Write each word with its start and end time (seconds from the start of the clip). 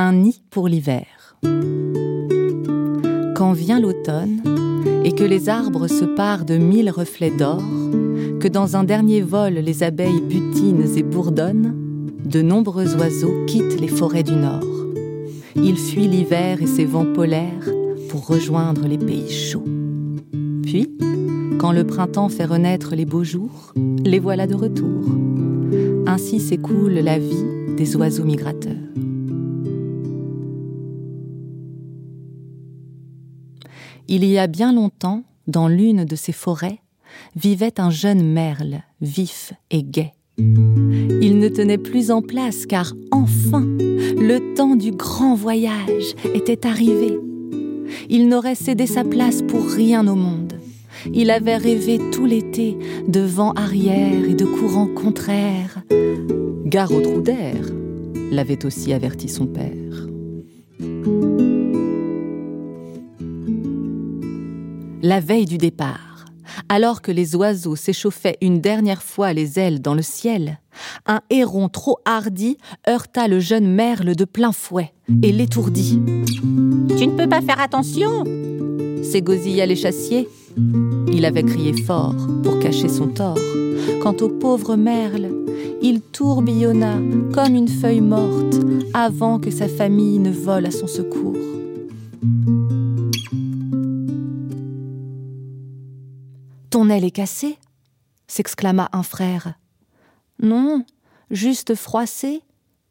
Un 0.00 0.12
nid 0.12 0.40
pour 0.50 0.68
l'hiver. 0.68 1.06
Quand 3.34 3.52
vient 3.52 3.80
l'automne 3.80 4.40
et 5.02 5.10
que 5.10 5.24
les 5.24 5.48
arbres 5.48 5.88
se 5.88 6.04
parent 6.04 6.44
de 6.44 6.56
mille 6.56 6.88
reflets 6.88 7.36
d'or, 7.36 7.60
que 8.38 8.46
dans 8.46 8.76
un 8.76 8.84
dernier 8.84 9.22
vol 9.22 9.54
les 9.54 9.82
abeilles 9.82 10.20
butinent 10.20 10.96
et 10.96 11.02
bourdonnent, 11.02 11.74
de 12.24 12.40
nombreux 12.42 12.94
oiseaux 12.94 13.44
quittent 13.48 13.80
les 13.80 13.88
forêts 13.88 14.22
du 14.22 14.36
nord. 14.36 14.62
Ils 15.56 15.76
fuient 15.76 16.06
l'hiver 16.06 16.62
et 16.62 16.68
ses 16.68 16.84
vents 16.84 17.12
polaires 17.12 17.68
pour 18.08 18.28
rejoindre 18.28 18.86
les 18.86 18.98
pays 18.98 19.32
chauds. 19.32 19.66
Puis, 20.62 20.96
quand 21.58 21.72
le 21.72 21.82
printemps 21.82 22.28
fait 22.28 22.44
renaître 22.44 22.94
les 22.94 23.04
beaux 23.04 23.24
jours, 23.24 23.72
les 24.04 24.20
voilà 24.20 24.46
de 24.46 24.54
retour. 24.54 25.02
Ainsi 26.06 26.38
s'écoule 26.38 26.92
la 26.92 27.18
vie 27.18 27.74
des 27.76 27.96
oiseaux 27.96 28.22
migrateurs. 28.22 28.76
Il 34.10 34.24
y 34.24 34.38
a 34.38 34.46
bien 34.46 34.72
longtemps, 34.72 35.22
dans 35.48 35.68
l'une 35.68 36.06
de 36.06 36.16
ces 36.16 36.32
forêts, 36.32 36.78
vivait 37.36 37.78
un 37.78 37.90
jeune 37.90 38.22
merle, 38.22 38.80
vif 39.02 39.52
et 39.70 39.82
gai. 39.82 40.12
Il 40.38 41.38
ne 41.38 41.48
tenait 41.50 41.76
plus 41.76 42.10
en 42.10 42.22
place 42.22 42.64
car 42.64 42.94
enfin, 43.10 43.66
le 43.66 44.54
temps 44.54 44.76
du 44.76 44.92
grand 44.92 45.34
voyage 45.34 46.14
était 46.24 46.66
arrivé. 46.66 47.18
Il 48.08 48.28
n'aurait 48.28 48.54
cédé 48.54 48.86
sa 48.86 49.04
place 49.04 49.42
pour 49.42 49.66
rien 49.68 50.06
au 50.08 50.14
monde. 50.14 50.54
Il 51.12 51.30
avait 51.30 51.58
rêvé 51.58 52.00
tout 52.10 52.24
l'été 52.24 52.78
de 53.08 53.20
vents 53.20 53.52
arrière 53.52 54.24
et 54.24 54.34
de 54.34 54.46
courants 54.46 54.88
contraires. 54.88 55.82
Gare 56.64 56.92
au 56.92 57.22
l'avait 58.30 58.64
aussi 58.64 58.94
averti 58.94 59.28
son 59.28 59.46
père. 59.46 60.07
La 65.08 65.20
veille 65.20 65.46
du 65.46 65.56
départ, 65.56 66.26
alors 66.68 67.00
que 67.00 67.10
les 67.10 67.34
oiseaux 67.34 67.76
s'échauffaient 67.76 68.36
une 68.42 68.60
dernière 68.60 69.02
fois 69.02 69.32
les 69.32 69.58
ailes 69.58 69.80
dans 69.80 69.94
le 69.94 70.02
ciel, 70.02 70.60
un 71.06 71.22
héron 71.30 71.70
trop 71.70 71.96
hardi 72.04 72.58
heurta 72.86 73.26
le 73.26 73.40
jeune 73.40 73.66
merle 73.66 74.14
de 74.14 74.26
plein 74.26 74.52
fouet 74.52 74.92
et 75.22 75.32
l'étourdit. 75.32 75.98
Tu 76.98 77.06
ne 77.06 77.16
peux 77.16 77.26
pas 77.26 77.40
faire 77.40 77.58
attention 77.58 78.24
s'égosilla 79.02 79.64
l'échassier. 79.64 80.28
Il 81.10 81.24
avait 81.24 81.42
crié 81.42 81.72
fort 81.72 82.14
pour 82.42 82.58
cacher 82.58 82.88
son 82.88 83.06
tort. 83.06 83.38
Quant 84.02 84.16
au 84.20 84.28
pauvre 84.28 84.76
merle, 84.76 85.30
il 85.80 86.02
tourbillonna 86.02 86.96
comme 87.32 87.54
une 87.54 87.68
feuille 87.68 88.02
morte 88.02 88.56
avant 88.92 89.38
que 89.38 89.50
sa 89.50 89.68
famille 89.68 90.18
ne 90.18 90.30
vole 90.30 90.66
à 90.66 90.70
son 90.70 90.86
secours. 90.86 91.57
Ton 96.78 96.90
aile 96.90 97.02
est 97.02 97.10
cassée 97.10 97.58
s'exclama 98.28 98.88
un 98.92 99.02
frère. 99.02 99.54
Non, 100.40 100.84
juste 101.28 101.74
froissée, 101.74 102.40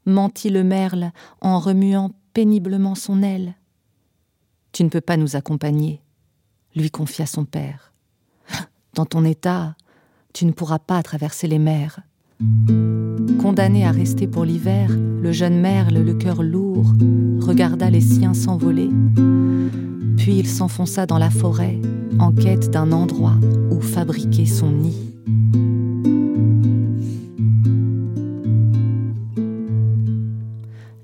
mentit 0.05 0.49
le 0.49 0.65
merle 0.65 1.11
en 1.39 1.57
remuant 1.59 2.11
péniblement 2.33 2.95
son 2.95 3.23
aile. 3.23 3.55
Tu 4.73 4.83
ne 4.83 4.89
peux 4.89 4.99
pas 4.99 5.15
nous 5.15 5.37
accompagner, 5.37 6.01
lui 6.75 6.91
confia 6.91 7.25
son 7.25 7.45
père. 7.45 7.93
Dans 8.93 9.05
ton 9.05 9.23
état, 9.23 9.77
tu 10.33 10.45
ne 10.45 10.51
pourras 10.51 10.79
pas 10.79 11.01
traverser 11.01 11.47
les 11.47 11.57
mers. 11.57 12.01
Condamné 13.39 13.85
à 13.85 13.91
rester 13.91 14.27
pour 14.27 14.43
l'hiver, 14.43 14.89
le 14.89 15.31
jeune 15.31 15.61
merle, 15.61 15.99
le 15.99 16.13
cœur 16.13 16.43
lourd, 16.43 16.91
regarda 17.39 17.89
les 17.89 18.01
siens 18.01 18.33
s'envoler. 18.33 18.89
Puis 20.27 20.39
il 20.39 20.47
s'enfonça 20.49 21.05
dans 21.05 21.19
la 21.19 21.29
forêt 21.29 21.79
en 22.19 22.33
quête 22.33 22.69
d'un 22.69 22.91
endroit 22.91 23.35
où 23.71 23.79
fabriquer 23.79 24.45
son 24.45 24.71
nid. 24.71 25.13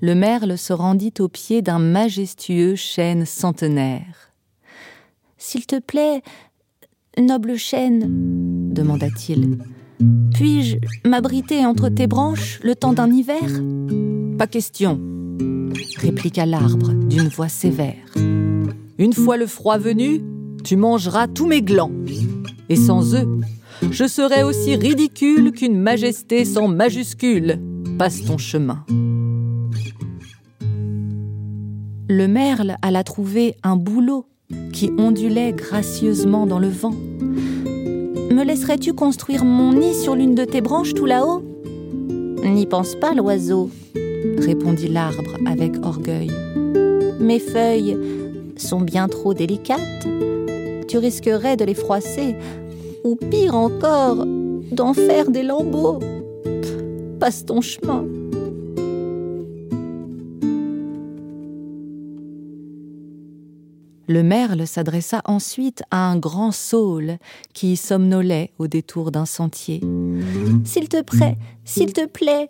Le 0.02 0.14
merle 0.14 0.58
se 0.58 0.74
rendit 0.74 1.14
au 1.20 1.28
pied 1.28 1.62
d'un 1.62 1.78
majestueux 1.78 2.74
chêne 2.74 3.24
centenaire. 3.24 4.30
S'il 5.38 5.64
te 5.64 5.80
plaît, 5.80 6.20
noble 7.18 7.56
chêne, 7.56 8.74
demanda-t-il, 8.74 9.56
puis-je 10.34 10.76
m'abriter 11.08 11.64
entre 11.64 11.88
tes 11.88 12.06
branches 12.06 12.60
le 12.62 12.74
temps 12.74 12.92
d'un 12.92 13.10
hiver? 13.10 13.62
Pas 14.36 14.48
question, 14.48 15.00
répliqua 15.96 16.44
l'arbre 16.44 16.92
d'une 16.92 17.28
voix 17.28 17.48
sévère. 17.48 18.04
Une 18.98 19.12
fois 19.12 19.36
le 19.36 19.46
froid 19.46 19.76
venu, 19.76 20.22
tu 20.62 20.76
mangeras 20.76 21.26
tous 21.26 21.46
mes 21.46 21.62
glands. 21.62 21.90
Et 22.68 22.76
sans 22.76 23.14
eux, 23.16 23.40
je 23.90 24.06
serais 24.06 24.44
aussi 24.44 24.76
ridicule 24.76 25.50
qu'une 25.50 25.76
majesté 25.76 26.44
sans 26.44 26.68
majuscule. 26.68 27.58
Passe 27.98 28.24
ton 28.24 28.38
chemin. 28.38 28.84
Le 32.08 32.26
merle 32.28 32.76
alla 32.82 33.02
trouver 33.02 33.56
un 33.64 33.76
bouleau 33.76 34.26
qui 34.72 34.92
ondulait 34.96 35.52
gracieusement 35.52 36.46
dans 36.46 36.60
le 36.60 36.68
vent. 36.68 36.94
Me 36.94 38.44
laisserais-tu 38.44 38.92
construire 38.92 39.44
mon 39.44 39.72
nid 39.72 39.94
sur 39.94 40.14
l'une 40.14 40.36
de 40.36 40.44
tes 40.44 40.60
branches 40.60 40.94
tout 40.94 41.06
là-haut? 41.06 41.42
N'y 42.44 42.66
pense 42.66 42.94
pas, 42.94 43.12
l'oiseau, 43.12 43.70
répondit 44.38 44.88
l'arbre 44.88 45.36
avec 45.46 45.84
orgueil. 45.84 46.30
Mes 47.18 47.40
feuilles 47.40 47.96
sont 48.56 48.80
bien 48.80 49.08
trop 49.08 49.34
délicates 49.34 50.06
tu 50.94 50.98
risquerais 50.98 51.56
de 51.56 51.64
les 51.64 51.74
froisser, 51.74 52.36
ou 53.02 53.16
pire 53.16 53.56
encore, 53.56 54.24
d'en 54.70 54.94
faire 54.94 55.28
des 55.28 55.42
lambeaux. 55.42 55.98
Passe 57.18 57.44
ton 57.44 57.60
chemin. 57.60 58.04
Le 64.06 64.22
merle 64.22 64.68
s'adressa 64.68 65.20
ensuite 65.24 65.82
à 65.90 66.08
un 66.08 66.16
grand 66.16 66.52
saule 66.52 67.16
qui 67.54 67.76
somnolait 67.76 68.52
au 68.58 68.68
détour 68.68 69.10
d'un 69.10 69.26
sentier. 69.26 69.80
S'il 70.64 70.88
te 70.88 71.02
plaît, 71.02 71.36
s'il 71.64 71.92
te 71.92 72.06
plaît, 72.06 72.46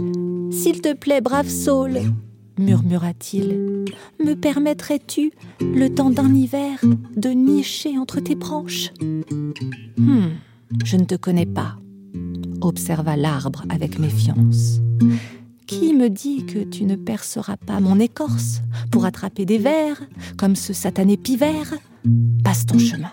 s'il 0.51 0.83
te 0.83 0.93
plaît, 0.93 1.23
brave 1.23 1.49
saule, 1.49 2.01
murmura-t-il, 2.59 3.85
me 4.25 4.35
permettrais-tu, 4.35 5.33
le 5.61 5.89
temps 5.89 6.11
d'un 6.11 6.35
hiver, 6.35 6.79
de 7.17 7.31
nicher 7.31 7.99
entre 7.99 8.21
tes 8.21 8.35
branches? 8.35 8.91
Hmm, 9.97 10.29
je 10.85 10.97
ne 10.97 11.05
te 11.05 11.15
connais 11.15 11.47
pas, 11.47 11.77
observa 12.61 13.17
l'arbre 13.17 13.65
avec 13.69 13.99
méfiance. 13.99 14.81
Qui 15.67 15.95
me 15.95 16.11
dit 16.11 16.45
que 16.45 16.63
tu 16.63 16.85
ne 16.85 16.95
perceras 16.95 17.57
pas 17.57 17.81
mon 17.81 17.99
écorce 17.99 18.61
pour 18.91 19.07
attraper 19.07 19.47
des 19.47 19.59
vers, 19.59 20.03
comme 20.37 20.57
ce 20.57 20.73
satané 20.73 21.17
pivert? 21.17 21.75
Passe 22.45 22.67
ton 22.67 22.79
chemin. 22.79 23.13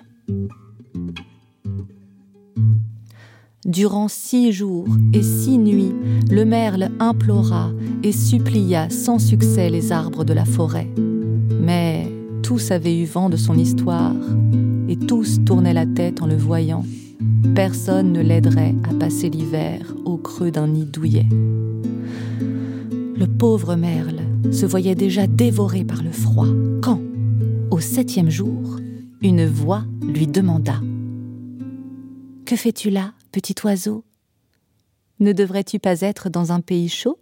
Durant 3.66 4.08
six 4.08 4.52
jours 4.52 4.88
et 5.14 5.22
six 5.22 5.60
nuits, 5.60 5.94
le 6.32 6.46
merle 6.46 6.90
implora 7.00 7.70
et 8.02 8.12
supplia 8.12 8.90
sans 8.90 9.20
succès 9.20 9.70
les 9.70 9.92
arbres 9.92 10.24
de 10.24 10.34
la 10.34 10.46
forêt. 10.46 10.88
Mais 11.62 12.12
tous 12.42 12.72
avaient 12.72 12.98
eu 12.98 13.06
vent 13.06 13.30
de 13.30 13.38
son 13.38 13.56
histoire, 13.56 14.16
et 14.90 14.96
tous 14.96 15.44
tournaient 15.46 15.76
la 15.76 15.86
tête 15.86 16.24
en 16.24 16.26
le 16.26 16.36
voyant. 16.36 16.84
Personne 17.54 18.12
ne 18.12 18.22
l'aiderait 18.22 18.74
à 18.90 18.96
passer 18.96 19.30
l'hiver 19.30 19.94
au 20.06 20.18
creux 20.18 20.50
d'un 20.50 20.68
nid 20.68 20.86
douillet. 20.86 21.28
Le 22.42 23.28
pauvre 23.28 23.76
merle 23.76 24.22
se 24.52 24.66
voyait 24.66 24.96
déjà 24.96 25.28
dévoré 25.28 25.84
par 25.84 26.02
le 26.02 26.12
froid, 26.12 26.48
quand, 26.82 27.00
au 27.70 27.80
septième 27.80 28.32
jour, 28.32 28.80
une 29.22 29.46
voix 29.46 29.84
lui 30.02 30.26
demanda 30.26 30.82
Que 32.52 32.58
fais-tu 32.58 32.90
là 32.90 33.14
petit 33.32 33.56
oiseau? 33.64 34.04
Ne 35.22 35.32
devrais-tu 35.32 35.80
pas 35.80 36.02
être 36.02 36.30
dans 36.30 36.52
un 36.52 36.60
pays 36.60 36.90
chaud? 36.90 37.18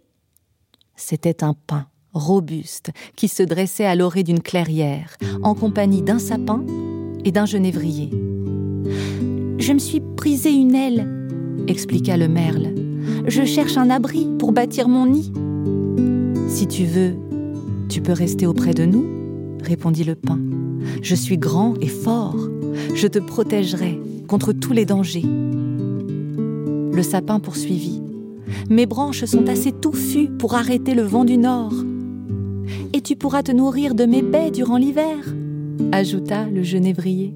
C'était 0.96 1.44
un 1.44 1.54
pin 1.54 1.86
robuste 2.12 2.90
qui 3.14 3.28
se 3.28 3.44
dressait 3.44 3.84
à 3.84 3.94
l'orée 3.94 4.24
d'une 4.24 4.40
clairière, 4.40 5.16
en 5.44 5.54
compagnie 5.54 6.02
d'un 6.02 6.18
sapin 6.18 6.64
et 7.24 7.30
d'un 7.30 7.46
genévrier. 7.46 8.10
Je 8.10 9.72
me 9.72 9.78
suis 9.78 10.00
brisé 10.00 10.50
une 10.50 10.74
aile, 10.74 11.28
expliqua 11.68 12.16
le 12.16 12.26
merle. 12.26 12.74
Je 13.28 13.44
cherche 13.44 13.76
un 13.76 13.88
abri 13.88 14.26
pour 14.36 14.50
bâtir 14.50 14.88
mon 14.88 15.06
nid. 15.06 15.32
Si 16.48 16.66
tu 16.66 16.86
veux, 16.86 17.14
tu 17.88 18.00
peux 18.00 18.14
rester 18.14 18.48
auprès 18.48 18.74
de 18.74 18.84
nous, 18.84 19.06
répondit 19.62 20.02
le 20.02 20.16
pin. 20.16 20.40
Je 21.02 21.14
suis 21.14 21.38
grand 21.38 21.76
et 21.80 21.86
fort. 21.86 22.48
Je 22.96 23.06
te 23.06 23.20
protégerai 23.20 23.96
contre 24.30 24.52
tous 24.52 24.72
les 24.72 24.84
dangers. 24.84 25.24
Le 25.24 27.02
sapin 27.02 27.40
poursuivit. 27.40 28.00
Mes 28.70 28.86
branches 28.86 29.24
sont 29.24 29.48
assez 29.48 29.72
touffues 29.72 30.28
pour 30.28 30.54
arrêter 30.54 30.94
le 30.94 31.02
vent 31.02 31.24
du 31.24 31.36
nord. 31.36 31.72
Et 32.92 33.00
tu 33.00 33.16
pourras 33.16 33.42
te 33.42 33.50
nourrir 33.50 33.96
de 33.96 34.04
mes 34.04 34.22
baies 34.22 34.52
durant 34.52 34.76
l'hiver, 34.76 35.16
ajouta 35.90 36.44
le 36.44 36.62
genévrier. 36.62 37.34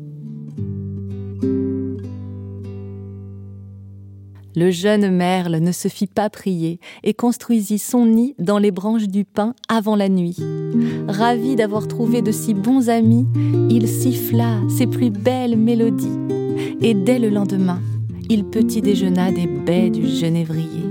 Le 4.54 4.70
jeune 4.70 5.10
merle 5.10 5.56
ne 5.56 5.72
se 5.72 5.88
fit 5.88 6.06
pas 6.06 6.30
prier 6.30 6.78
et 7.02 7.12
construisit 7.12 7.80
son 7.80 8.06
nid 8.06 8.36
dans 8.38 8.58
les 8.58 8.70
branches 8.70 9.08
du 9.08 9.24
pin 9.24 9.56
avant 9.68 9.96
la 9.96 10.08
nuit. 10.08 10.36
Ravi 11.08 11.56
d'avoir 11.56 11.88
trouvé 11.88 12.22
de 12.22 12.30
si 12.30 12.54
bons 12.54 12.88
amis, 12.88 13.26
il 13.68 13.88
siffla 13.88 14.60
ses 14.68 14.86
plus 14.86 15.10
belles 15.10 15.58
mélodies. 15.58 16.43
Et 16.80 16.94
dès 16.94 17.18
le 17.18 17.28
lendemain, 17.28 17.80
il 18.28 18.44
petit 18.44 18.80
déjeuna 18.80 19.30
des 19.30 19.46
baies 19.46 19.90
du 19.90 20.06
genévrier. 20.06 20.84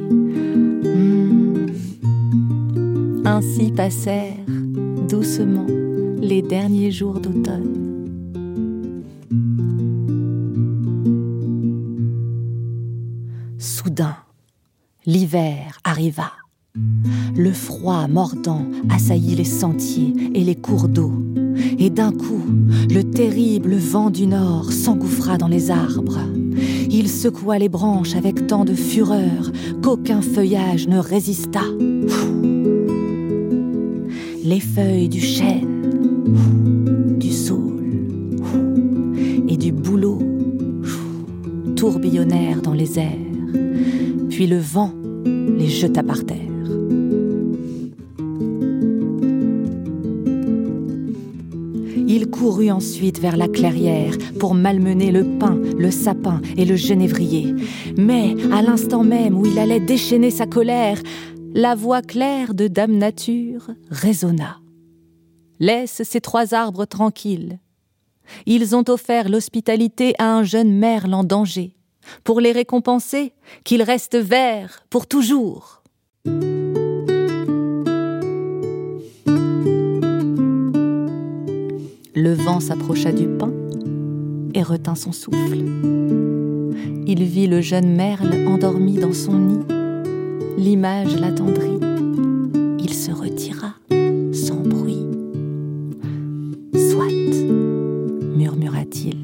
Hmm. 0.96 1.68
Ainsi 3.26 3.72
passèrent 3.72 4.38
doucement 5.10 5.68
les 6.22 6.42
derniers 6.42 6.92
jours 6.92 7.20
d'automne. 7.20 7.84
Soudain, 13.58 14.16
l'hiver 15.06 15.80
arriva. 15.84 16.43
Le 17.36 17.52
froid 17.52 18.08
mordant 18.08 18.66
assaillit 18.90 19.36
les 19.36 19.44
sentiers 19.44 20.14
et 20.34 20.44
les 20.44 20.56
cours 20.56 20.88
d'eau. 20.88 21.12
Et 21.78 21.92
d'un 21.92 22.12
coup, 22.12 22.42
le 22.90 23.04
terrible 23.04 23.76
vent 23.76 24.10
du 24.10 24.26
nord 24.26 24.72
s'engouffra 24.72 25.38
dans 25.38 25.48
les 25.48 25.70
arbres. 25.70 26.20
Il 26.90 27.10
secoua 27.10 27.60
les 27.60 27.70
branches 27.70 28.16
avec 28.16 28.48
tant 28.48 28.66
de 28.66 28.74
fureur 28.74 29.52
qu'aucun 29.84 30.22
feuillage 30.22 30.88
ne 30.88 30.98
résista. 30.98 31.62
Les 34.44 34.60
feuilles 34.60 35.10
du 35.10 35.22
chêne, 35.22 37.18
du 37.20 37.32
saule 37.32 38.08
et 39.48 39.58
du 39.58 39.72
bouleau 39.72 40.20
tourbillonnèrent 41.76 42.64
dans 42.64 42.74
les 42.74 42.98
airs, 42.98 43.12
puis 44.30 44.48
le 44.48 44.58
vent 44.58 44.92
les 45.26 45.70
jeta 45.70 46.02
par 46.02 46.26
terre. 46.26 46.53
Courut 52.34 52.72
ensuite 52.72 53.20
vers 53.20 53.38
la 53.38 53.48
clairière 53.48 54.18
pour 54.40 54.56
malmener 54.56 55.12
le 55.12 55.38
pin, 55.38 55.56
le 55.78 55.92
sapin 55.92 56.42
et 56.58 56.66
le 56.66 56.76
genévrier. 56.76 57.54
Mais 57.96 58.36
à 58.52 58.64
l'instant 58.64 59.04
même 59.04 59.38
où 59.38 59.46
il 59.46 59.60
allait 59.60 59.80
déchaîner 59.80 60.32
sa 60.32 60.48
colère, 60.48 61.00
la 61.54 61.76
voix 61.76 62.02
claire 62.02 62.56
de 62.56 62.68
Dame 62.68 62.98
Nature 62.98 63.70
résonna. 63.92 64.58
Laisse 65.60 66.02
ces 66.04 66.22
trois 66.22 66.56
arbres 66.56 66.86
tranquilles. 66.86 67.60
Ils 68.48 68.76
ont 68.76 68.86
offert 68.88 69.30
l'hospitalité 69.30 70.16
à 70.18 70.34
un 70.34 70.44
jeune 70.44 70.74
merle 70.74 71.14
en 71.14 71.24
danger. 71.24 71.78
Pour 72.24 72.42
les 72.42 72.52
récompenser, 72.52 73.34
qu'ils 73.64 73.84
restent 73.84 74.18
verts 74.18 74.86
pour 74.90 75.06
toujours. 75.06 75.84
Le 82.16 82.32
vent 82.32 82.60
s'approcha 82.60 83.12
du 83.12 83.28
pin 83.28 83.52
et 84.54 84.62
retint 84.62 84.94
son 84.94 85.12
souffle. 85.12 85.64
Il 87.08 87.24
vit 87.24 87.48
le 87.48 87.60
jeune 87.60 87.96
merle 87.96 88.48
endormi 88.48 89.00
dans 89.00 89.14
son 89.14 89.34
nid. 89.34 89.60
L'image 90.58 91.20
l'attendrit. 91.20 91.80
Il 92.78 92.94
se 92.94 93.12
retira 93.12 93.74
sans 94.32 94.62
bruit. 94.62 95.08
Soit, 96.76 97.10
murmura-t-il. 98.38 99.18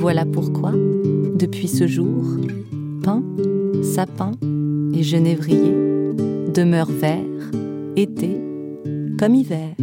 Voilà 0.00 0.24
pourquoi, 0.24 0.72
depuis 0.72 1.68
ce 1.68 1.86
jour, 1.86 2.24
pin, 3.04 3.22
sapin 3.84 4.32
et 4.92 5.04
genévrier 5.04 5.72
demeurent 6.52 6.90
verts, 6.90 7.52
été 7.94 8.36
comme 9.16 9.36
hiver. 9.36 9.76